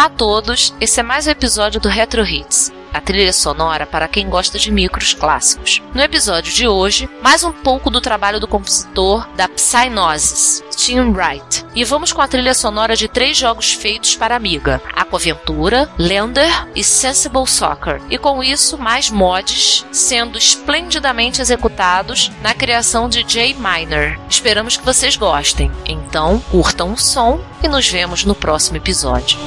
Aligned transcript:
Olá 0.00 0.06
a 0.06 0.08
todos, 0.08 0.74
esse 0.80 0.98
é 0.98 1.02
mais 1.02 1.26
um 1.26 1.30
episódio 1.30 1.78
do 1.78 1.86
Retro 1.86 2.24
Hits, 2.24 2.72
a 2.90 3.02
trilha 3.02 3.34
sonora 3.34 3.84
para 3.84 4.08
quem 4.08 4.30
gosta 4.30 4.58
de 4.58 4.72
micros 4.72 5.12
clássicos. 5.12 5.82
No 5.94 6.00
episódio 6.00 6.50
de 6.50 6.66
hoje, 6.66 7.06
mais 7.20 7.44
um 7.44 7.52
pouco 7.52 7.90
do 7.90 8.00
trabalho 8.00 8.40
do 8.40 8.48
compositor 8.48 9.28
da 9.36 9.46
Psygnosis, 9.46 10.64
Tim 10.80 11.12
Wright. 11.12 11.66
E 11.74 11.84
vamos 11.84 12.10
com 12.10 12.22
a 12.22 12.26
trilha 12.26 12.54
sonora 12.54 12.96
de 12.96 13.06
três 13.06 13.36
jogos 13.36 13.74
feitos 13.74 14.16
para 14.16 14.34
Amiga: 14.34 14.80
Aquaventura, 14.96 15.90
Lender 15.98 16.66
e 16.74 16.82
Sensible 16.82 17.46
Soccer. 17.46 18.00
E 18.08 18.16
com 18.16 18.42
isso, 18.42 18.78
mais 18.78 19.10
mods 19.10 19.84
sendo 19.92 20.38
esplendidamente 20.38 21.40
executados 21.42 22.32
na 22.42 22.54
criação 22.54 23.10
de 23.10 23.24
Jay 23.28 23.54
Miner. 23.54 24.18
Esperamos 24.28 24.78
que 24.78 24.84
vocês 24.84 25.16
gostem. 25.16 25.70
Então, 25.84 26.40
curtam 26.50 26.94
o 26.94 26.98
som 26.98 27.40
e 27.62 27.68
nos 27.68 27.86
vemos 27.86 28.24
no 28.24 28.34
próximo 28.34 28.78
episódio. 28.78 29.38